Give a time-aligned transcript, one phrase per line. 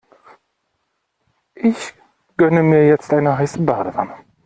[1.53, 1.93] Ich
[2.35, 4.15] gönne mir jetzt eine heiße Badewanne.